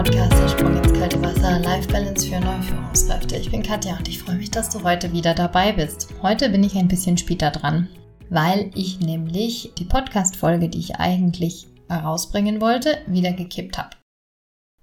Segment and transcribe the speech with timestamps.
[0.00, 3.36] Podcast Der Sprung ins kalte Wasser, Life Balance für Neuführungskräfte.
[3.36, 6.08] Ich bin Katja und ich freue mich, dass du heute wieder dabei bist.
[6.22, 7.86] Heute bin ich ein bisschen später dran,
[8.30, 13.90] weil ich nämlich die Podcast-Folge, die ich eigentlich herausbringen wollte, wieder gekippt habe.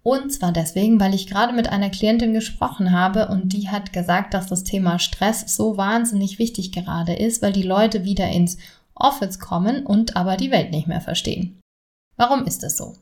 [0.03, 4.35] Und zwar deswegen, weil ich gerade mit einer Klientin gesprochen habe und die hat gesagt,
[4.35, 8.59] dass das Thema Stress so wahnsinnig wichtig gerade ist, weil die Leute wieder ins
[8.93, 11.59] Office kommen und aber die Welt nicht mehr verstehen.
[12.17, 12.93] Warum ist es so?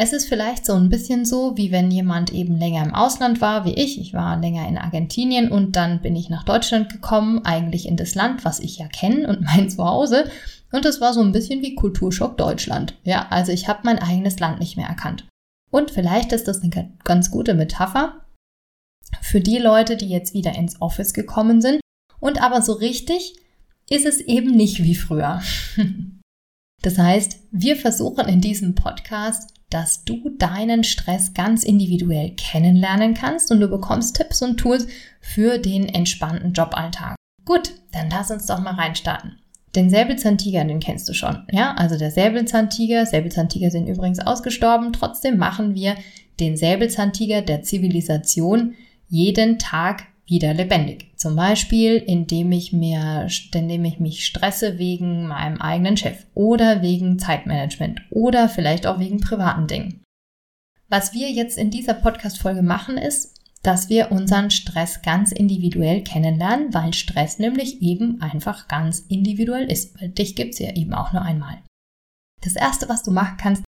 [0.00, 3.66] Es ist vielleicht so ein bisschen so, wie wenn jemand eben länger im Ausland war,
[3.66, 4.00] wie ich.
[4.00, 8.14] Ich war länger in Argentinien und dann bin ich nach Deutschland gekommen, eigentlich in das
[8.14, 10.30] Land, was ich ja kenne und mein Zuhause.
[10.72, 12.96] Und das war so ein bisschen wie Kulturschock Deutschland.
[13.04, 15.26] Ja, also ich habe mein eigenes Land nicht mehr erkannt.
[15.70, 18.24] Und vielleicht ist das eine ganz gute Metapher
[19.20, 21.78] für die Leute, die jetzt wieder ins Office gekommen sind.
[22.20, 23.36] Und aber so richtig
[23.90, 25.42] ist es eben nicht wie früher.
[26.82, 33.50] Das heißt, wir versuchen in diesem Podcast dass du deinen Stress ganz individuell kennenlernen kannst
[33.50, 34.86] und du bekommst Tipps und Tools
[35.20, 37.16] für den entspannten Joballtag.
[37.44, 39.38] Gut, dann lass uns doch mal reinstarten.
[39.76, 41.44] Den Säbelzahntiger, den kennst du schon.
[41.52, 43.06] Ja, also der Säbelzahntiger.
[43.06, 44.92] Säbelzahntiger sind übrigens ausgestorben.
[44.92, 45.94] Trotzdem machen wir
[46.40, 48.74] den Säbelzahntiger der Zivilisation
[49.08, 51.12] jeden Tag wieder lebendig.
[51.16, 57.18] Zum Beispiel, indem ich mir, indem ich mich stresse wegen meinem eigenen Chef oder wegen
[57.18, 60.02] Zeitmanagement oder vielleicht auch wegen privaten Dingen.
[60.88, 66.72] Was wir jetzt in dieser Podcast-Folge machen, ist, dass wir unseren Stress ganz individuell kennenlernen,
[66.72, 71.22] weil Stress nämlich eben einfach ganz individuell ist, weil dich gibt's ja eben auch nur
[71.22, 71.58] einmal.
[72.42, 73.62] Das erste, was du machen kannst,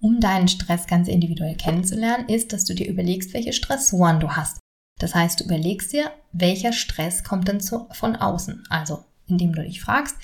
[0.00, 4.58] um deinen Stress ganz individuell kennenzulernen, ist, dass du dir überlegst, welche Stressoren du hast.
[5.04, 8.64] Das heißt, du überlegst dir, welcher Stress kommt denn zu, von außen?
[8.70, 10.16] Also, indem du dich fragst,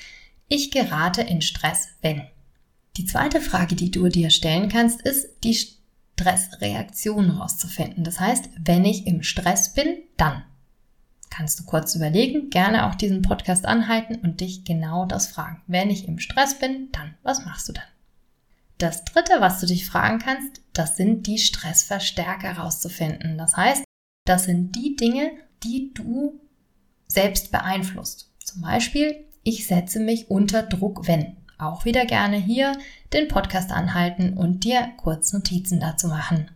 [0.48, 2.22] ich gerate in Stress, wenn.
[2.96, 8.04] Die zweite Frage, die du dir stellen kannst, ist die Stressreaktion herauszufinden.
[8.04, 10.44] Das heißt, wenn ich im Stress bin, dann.
[11.28, 15.60] Kannst du kurz überlegen, gerne auch diesen Podcast anhalten und dich genau das fragen.
[15.66, 17.84] Wenn ich im Stress bin, dann, was machst du dann?
[18.78, 23.36] Das dritte, was du dich fragen kannst, das sind die Stressverstärker herauszufinden.
[23.36, 23.84] Das heißt,
[24.30, 25.32] das sind die Dinge,
[25.64, 26.38] die du
[27.08, 28.30] selbst beeinflusst.
[28.44, 31.36] Zum Beispiel, ich setze mich unter Druck, wenn.
[31.58, 32.78] Auch wieder gerne hier
[33.12, 36.48] den Podcast anhalten und dir kurz Notizen dazu machen.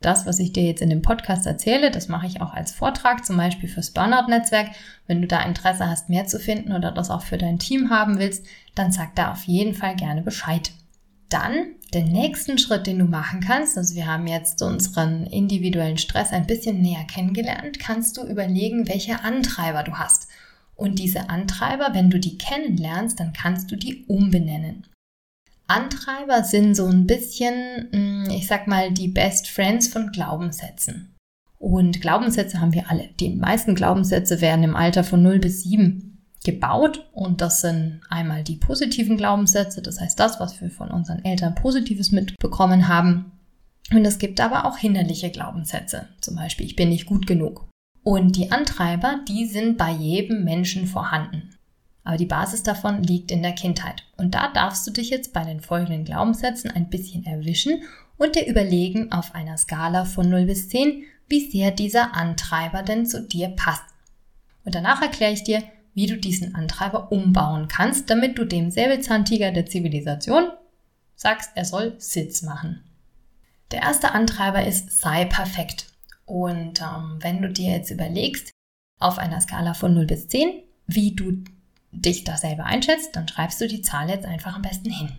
[0.00, 3.26] Das, was ich dir jetzt in dem Podcast erzähle, das mache ich auch als Vortrag,
[3.26, 4.68] zum Beispiel fürs Burnout-Netzwerk.
[5.08, 8.20] Wenn du da Interesse hast, mehr zu finden oder das auch für dein Team haben
[8.20, 10.70] willst, dann sag da auf jeden Fall gerne Bescheid.
[11.28, 16.30] Dann den nächsten Schritt, den du machen kannst, also wir haben jetzt unseren individuellen Stress
[16.30, 20.28] ein bisschen näher kennengelernt, kannst du überlegen, welche Antreiber du hast.
[20.74, 24.86] Und diese Antreiber, wenn du die kennenlernst, dann kannst du die umbenennen.
[25.68, 31.14] Antreiber sind so ein bisschen, hm, ich sag mal, die Best Friends von Glaubenssätzen.
[31.58, 33.08] Und Glaubenssätze haben wir alle.
[33.18, 36.05] Die meisten Glaubenssätze werden im Alter von 0 bis 7
[36.46, 41.24] gebaut und das sind einmal die positiven Glaubenssätze, das heißt das, was wir von unseren
[41.24, 43.32] Eltern Positives mitbekommen haben.
[43.92, 47.66] Und es gibt aber auch hinderliche Glaubenssätze, zum Beispiel ich bin nicht gut genug.
[48.02, 51.50] Und die Antreiber, die sind bei jedem Menschen vorhanden.
[52.04, 54.04] Aber die Basis davon liegt in der Kindheit.
[54.16, 57.82] Und da darfst du dich jetzt bei den folgenden Glaubenssätzen ein bisschen erwischen
[58.16, 63.06] und dir überlegen auf einer Skala von 0 bis 10, wie sehr dieser Antreiber denn
[63.06, 63.82] zu dir passt.
[64.64, 65.64] Und danach erkläre ich dir,
[65.96, 70.50] wie du diesen Antreiber umbauen kannst, damit du dem Säbelzahntiger der Zivilisation
[71.14, 72.84] sagst, er soll Sitz machen.
[73.70, 75.86] Der erste Antreiber ist sei perfekt.
[76.26, 78.50] Und ähm, wenn du dir jetzt überlegst,
[78.98, 81.42] auf einer Skala von 0 bis 10, wie du
[81.92, 85.16] dich da selber einschätzt, dann schreibst du die Zahl jetzt einfach am besten hin.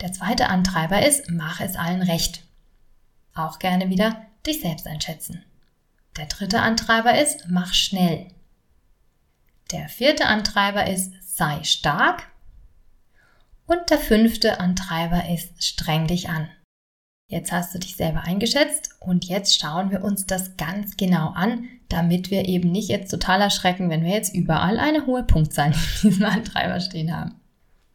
[0.00, 2.42] Der zweite Antreiber ist, mach es allen recht.
[3.34, 5.44] Auch gerne wieder dich selbst einschätzen.
[6.16, 8.28] Der dritte Antreiber ist, mach schnell.
[9.72, 12.28] Der vierte Antreiber ist sei stark.
[13.66, 16.48] Und der fünfte Antreiber ist streng dich an.
[17.28, 21.68] Jetzt hast du dich selber eingeschätzt und jetzt schauen wir uns das ganz genau an,
[21.88, 25.78] damit wir eben nicht jetzt total erschrecken, wenn wir jetzt überall eine hohe Punktzahl in
[26.10, 27.34] diesem Antreiber stehen haben.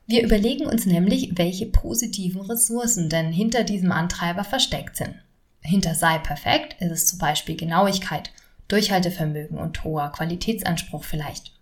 [0.05, 5.15] Wir überlegen uns nämlich, welche positiven Ressourcen denn hinter diesem Antreiber versteckt sind.
[5.61, 8.31] Hinter sei perfekt ist es zum Beispiel Genauigkeit,
[8.67, 11.53] Durchhaltevermögen und hoher Qualitätsanspruch vielleicht.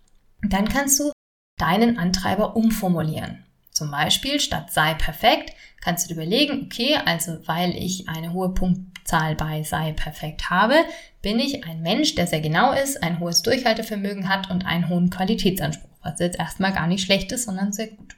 [0.42, 1.12] Dann kannst du
[1.58, 3.44] deinen Antreiber umformulieren.
[3.72, 8.50] Zum Beispiel statt sei perfekt kannst du dir überlegen, okay, also weil ich eine hohe
[8.50, 10.74] Punktzahl bei sei perfekt habe,
[11.22, 15.10] bin ich ein Mensch, der sehr genau ist, ein hohes Durchhaltevermögen hat und einen hohen
[15.10, 18.16] Qualitätsanspruch, was jetzt erstmal gar nicht schlecht ist, sondern sehr gut.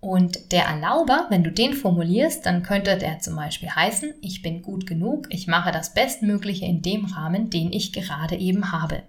[0.00, 4.60] Und der Erlauber, wenn du den formulierst, dann könnte der zum Beispiel heißen, ich bin
[4.60, 9.02] gut genug, ich mache das Bestmögliche in dem Rahmen, den ich gerade eben habe.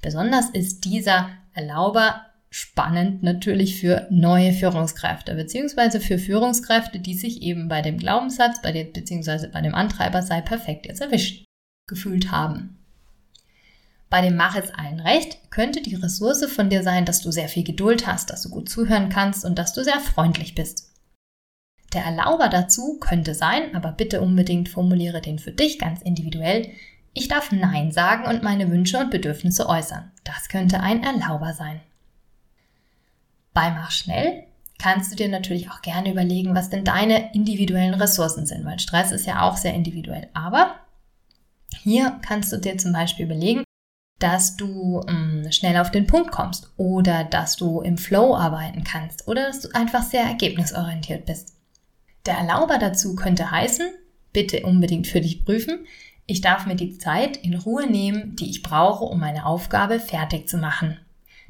[0.00, 7.68] Besonders ist dieser Erlauber spannend natürlich für neue Führungskräfte, beziehungsweise für Führungskräfte, die sich eben
[7.68, 11.44] bei dem Glaubenssatz, bei dem, beziehungsweise bei dem Antreiber sei perfekt jetzt erwischt
[11.86, 12.78] gefühlt haben.
[14.08, 17.48] Bei dem Mach es allen recht könnte die Ressource von dir sein, dass du sehr
[17.48, 20.90] viel Geduld hast, dass du gut zuhören kannst und dass du sehr freundlich bist.
[21.92, 26.70] Der Erlauber dazu könnte sein, aber bitte unbedingt formuliere den für dich ganz individuell.
[27.12, 30.10] Ich darf Nein sagen und meine Wünsche und Bedürfnisse äußern.
[30.24, 31.80] Das könnte ein Erlauber sein.
[33.52, 34.44] Bei Mach schnell
[34.78, 39.12] kannst du dir natürlich auch gerne überlegen, was denn deine individuellen Ressourcen sind, weil Stress
[39.12, 40.28] ist ja auch sehr individuell.
[40.34, 40.76] Aber
[41.82, 43.64] hier kannst du dir zum Beispiel überlegen,
[44.18, 49.26] dass du ähm, schnell auf den Punkt kommst oder dass du im Flow arbeiten kannst
[49.26, 51.54] oder dass du einfach sehr ergebnisorientiert bist.
[52.26, 53.90] Der Erlauber dazu könnte heißen,
[54.32, 55.86] bitte unbedingt für dich prüfen,
[56.30, 60.48] ich darf mir die Zeit in Ruhe nehmen, die ich brauche, um meine Aufgabe fertig
[60.48, 60.98] zu machen.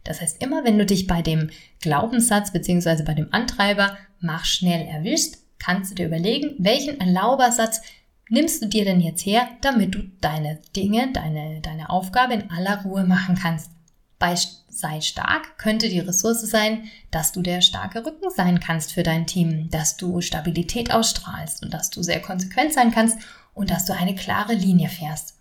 [0.04, 1.50] Das heißt, immer wenn du dich bei dem
[1.80, 3.02] Glaubenssatz bzw.
[3.02, 7.82] bei dem Antreiber mach schnell erwischst, kannst du dir überlegen, welchen Erlaubersatz
[8.30, 12.82] nimmst du dir denn jetzt her, damit du deine Dinge, deine, deine Aufgabe in aller
[12.82, 13.70] Ruhe machen kannst?
[14.18, 14.34] Bei
[14.68, 19.26] sei stark könnte die Ressource sein, dass du der starke Rücken sein kannst für dein
[19.26, 23.18] Team, dass du Stabilität ausstrahlst und dass du sehr konsequent sein kannst
[23.55, 25.37] und dass du eine klare Linie fährst.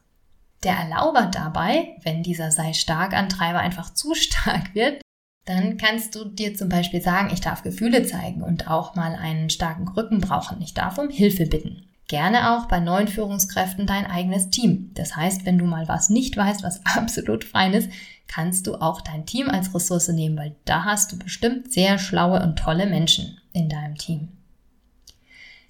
[0.63, 5.01] Der Erlauber dabei, wenn dieser sei stark Antreiber einfach zu stark wird,
[5.45, 9.49] dann kannst du dir zum Beispiel sagen, ich darf Gefühle zeigen und auch mal einen
[9.49, 10.61] starken Rücken brauchen.
[10.61, 11.87] Ich darf um Hilfe bitten.
[12.07, 14.91] Gerne auch bei neuen Führungskräften dein eigenes Team.
[14.95, 17.89] Das heißt, wenn du mal was nicht weißt, was absolut fein ist,
[18.27, 22.41] kannst du auch dein Team als Ressource nehmen, weil da hast du bestimmt sehr schlaue
[22.43, 24.29] und tolle Menschen in deinem Team.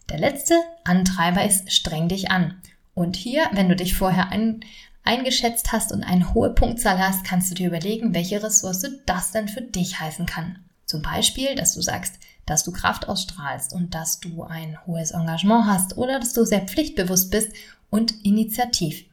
[0.09, 2.59] Der letzte Antreiber ist streng dich an.
[2.95, 4.61] Und hier, wenn du dich vorher ein,
[5.03, 9.47] eingeschätzt hast und eine hohe Punktzahl hast, kannst du dir überlegen, welche Ressource das denn
[9.47, 10.59] für dich heißen kann.
[10.85, 12.15] Zum Beispiel, dass du sagst,
[12.47, 16.61] dass du Kraft ausstrahlst und dass du ein hohes Engagement hast oder dass du sehr
[16.61, 17.51] pflichtbewusst bist
[17.91, 19.05] und initiativ.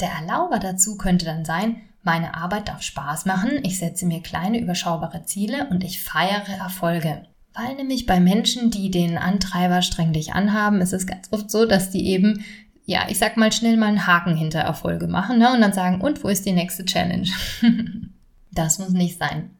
[0.00, 4.60] Der Erlauber dazu könnte dann sein, meine Arbeit darf Spaß machen, ich setze mir kleine
[4.60, 7.26] überschaubare Ziele und ich feiere Erfolge.
[7.54, 11.66] Weil nämlich bei Menschen, die den Antreiber streng dich anhaben, ist es ganz oft so,
[11.66, 12.44] dass die eben,
[12.84, 15.52] ja, ich sag mal schnell mal einen Haken hinter Erfolge machen ne?
[15.52, 17.28] und dann sagen, und wo ist die nächste Challenge?
[18.52, 19.50] das muss nicht sein.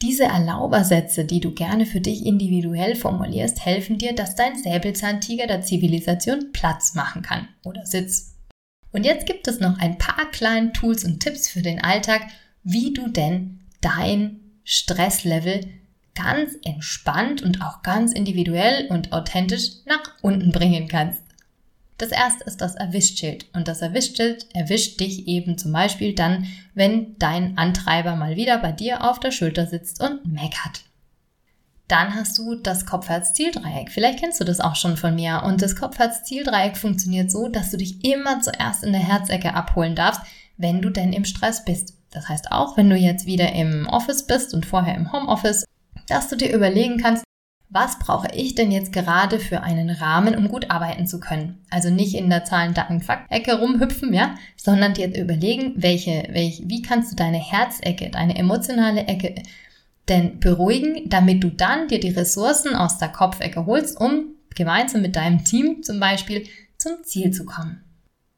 [0.00, 5.62] Diese Erlaubersätze, die du gerne für dich individuell formulierst, helfen dir, dass dein Säbelzahntiger der
[5.62, 8.36] Zivilisation Platz machen kann oder Sitz.
[8.92, 12.22] Und jetzt gibt es noch ein paar kleine Tools und Tipps für den Alltag,
[12.62, 15.66] wie du denn dein Stresslevel
[16.14, 21.22] ganz entspannt und auch ganz individuell und authentisch nach unten bringen kannst.
[21.98, 23.46] Das erste ist das Erwischtschild.
[23.52, 28.72] Und das Erwischtschild erwischt dich eben zum Beispiel dann, wenn dein Antreiber mal wieder bei
[28.72, 30.84] dir auf der Schulter sitzt und meckert.
[31.88, 33.90] Dann hast du das Kopfherz-Zieldreieck.
[33.90, 35.42] Vielleicht kennst du das auch schon von mir.
[35.44, 40.22] Und das Kopfherz-Zieldreieck funktioniert so, dass du dich immer zuerst in der Herzecke abholen darfst,
[40.56, 41.94] wenn du denn im Stress bist.
[42.10, 45.64] Das heißt auch, wenn du jetzt wieder im Office bist und vorher im Homeoffice,
[46.12, 47.24] dass du dir überlegen kannst,
[47.70, 51.64] was brauche ich denn jetzt gerade für einen Rahmen, um gut arbeiten zu können?
[51.70, 56.82] Also nicht in der Zahlen, Daten, Fakt-Ecke rumhüpfen, ja, sondern dir überlegen, welche, welche, wie
[56.82, 59.36] kannst du deine Herzecke, deine emotionale Ecke
[60.08, 65.16] denn beruhigen, damit du dann dir die Ressourcen aus der Kopfecke holst, um gemeinsam mit
[65.16, 66.44] deinem Team zum Beispiel
[66.76, 67.81] zum Ziel zu kommen.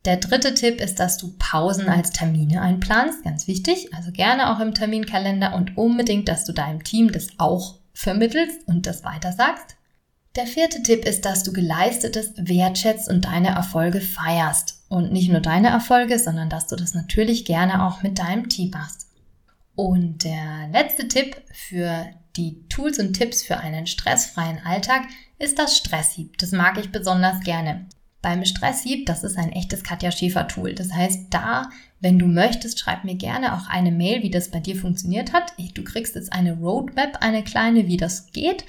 [0.04, 4.60] Der dritte Tipp ist, dass du Pausen als Termine einplanst, ganz wichtig, also gerne auch
[4.60, 9.76] im Terminkalender und unbedingt, dass du deinem Team das auch vermittelst und das weitersagst.
[10.36, 14.84] Der vierte Tipp ist, dass du geleistetes wertschätzt und deine Erfolge feierst.
[14.88, 18.70] Und nicht nur deine Erfolge, sondern dass du das natürlich gerne auch mit deinem Team
[18.70, 19.08] machst.
[19.76, 22.06] Und der letzte Tipp für
[22.36, 25.02] die Tools und Tipps für einen stressfreien Alltag
[25.38, 26.36] ist das Stresshieb.
[26.38, 27.86] Das mag ich besonders gerne.
[28.24, 30.74] Beim Stresshieb, das ist ein echtes Katja Schäfer Tool.
[30.74, 31.68] Das heißt, da
[32.04, 35.54] wenn du möchtest, schreib mir gerne auch eine Mail, wie das bei dir funktioniert hat.
[35.72, 38.66] Du kriegst jetzt eine Roadmap, eine kleine, wie das geht.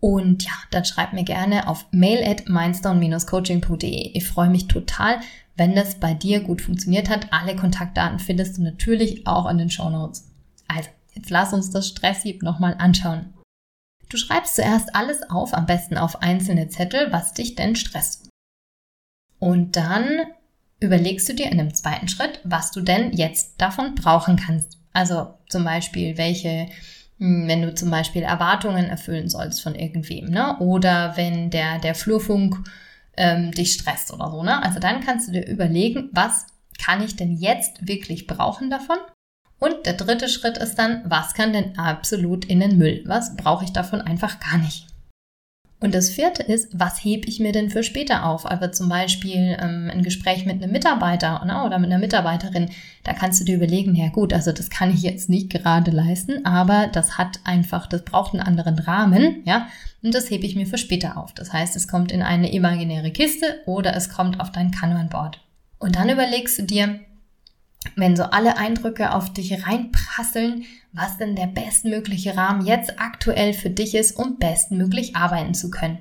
[0.00, 4.12] Und ja, dann schreib mir gerne auf mail at mindstone-coaching.de.
[4.14, 5.20] Ich freue mich total,
[5.54, 7.30] wenn das bei dir gut funktioniert hat.
[7.30, 10.30] Alle Kontaktdaten findest du natürlich auch in den Show Notes.
[10.66, 13.34] Also, jetzt lass uns das Stresshieb nochmal anschauen.
[14.08, 18.27] Du schreibst zuerst alles auf, am besten auf einzelne Zettel, was dich denn stresst.
[19.38, 20.06] Und dann
[20.80, 24.78] überlegst du dir in einem zweiten Schritt, was du denn jetzt davon brauchen kannst.
[24.92, 26.68] Also zum Beispiel, welche
[27.18, 30.56] Hm, wenn du zum Beispiel Erwartungen erfüllen sollst von irgendwem, ne?
[30.58, 32.56] Oder wenn der, der Flurfunk
[33.16, 34.62] ähm, dich stresst oder so, ne?
[34.62, 36.46] Also dann kannst du dir überlegen, was
[36.82, 38.98] kann ich denn jetzt wirklich brauchen davon?
[39.58, 43.02] Und der dritte Schritt ist dann, was kann denn absolut in den Müll?
[43.06, 44.86] Was brauche ich davon einfach gar nicht?
[45.80, 48.46] Und das vierte ist, was hebe ich mir denn für später auf?
[48.46, 52.70] Also zum Beispiel ähm, ein Gespräch mit einem Mitarbeiter ne, oder mit einer Mitarbeiterin,
[53.04, 56.44] da kannst du dir überlegen, ja gut, also das kann ich jetzt nicht gerade leisten,
[56.44, 59.68] aber das hat einfach, das braucht einen anderen Rahmen, ja,
[60.02, 61.32] und das hebe ich mir für später auf.
[61.32, 65.40] Das heißt, es kommt in eine imaginäre Kiste oder es kommt auf dein Kanban-Board.
[65.78, 67.00] Und dann überlegst du dir,
[67.94, 73.70] wenn so alle Eindrücke auf dich reinprasseln, was denn der bestmögliche Rahmen jetzt aktuell für
[73.70, 75.98] dich ist, um bestmöglich arbeiten zu können.